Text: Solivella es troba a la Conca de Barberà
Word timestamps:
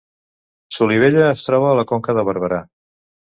Solivella 0.77 1.27
es 1.33 1.43
troba 1.49 1.69
a 1.71 1.75
la 1.81 1.85
Conca 1.93 2.17
de 2.19 2.23
Barberà 2.31 2.63